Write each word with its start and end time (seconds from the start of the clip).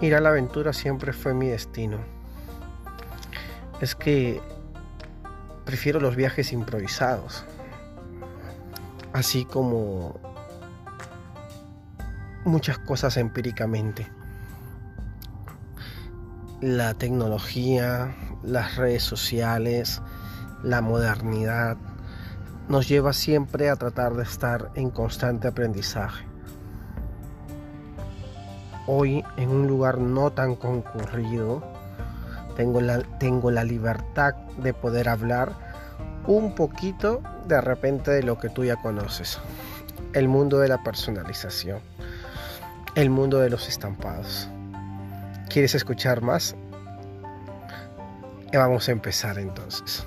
Ir 0.00 0.14
a 0.14 0.20
la 0.20 0.30
aventura 0.30 0.72
siempre 0.72 1.12
fue 1.12 1.34
mi 1.34 1.48
destino. 1.48 1.98
Es 3.82 3.94
que 3.94 4.40
prefiero 5.66 6.00
los 6.00 6.16
viajes 6.16 6.52
improvisados, 6.52 7.44
así 9.12 9.44
como 9.44 10.18
muchas 12.46 12.78
cosas 12.78 13.18
empíricamente. 13.18 14.08
La 16.62 16.94
tecnología, 16.94 18.16
las 18.42 18.76
redes 18.76 19.02
sociales, 19.02 20.00
la 20.62 20.80
modernidad 20.80 21.76
nos 22.68 22.88
lleva 22.88 23.12
siempre 23.12 23.68
a 23.68 23.76
tratar 23.76 24.14
de 24.14 24.22
estar 24.22 24.70
en 24.74 24.90
constante 24.90 25.48
aprendizaje 25.48 26.30
hoy 28.92 29.24
en 29.36 29.50
un 29.50 29.68
lugar 29.68 29.98
no 29.98 30.32
tan 30.32 30.56
concurrido, 30.56 31.62
tengo 32.56 32.80
la, 32.80 32.98
tengo 33.20 33.52
la 33.52 33.62
libertad 33.62 34.34
de 34.58 34.74
poder 34.74 35.08
hablar 35.08 35.52
un 36.26 36.56
poquito 36.56 37.22
de 37.46 37.60
repente 37.60 38.10
de 38.10 38.24
lo 38.24 38.38
que 38.40 38.48
tú 38.48 38.64
ya 38.64 38.74
conoces. 38.76 39.38
El 40.12 40.26
mundo 40.26 40.58
de 40.58 40.66
la 40.66 40.82
personalización. 40.82 41.78
El 42.96 43.10
mundo 43.10 43.38
de 43.38 43.48
los 43.48 43.68
estampados. 43.68 44.48
¿Quieres 45.48 45.76
escuchar 45.76 46.20
más? 46.20 46.56
Vamos 48.52 48.88
a 48.88 48.92
empezar 48.92 49.38
entonces. 49.38 50.04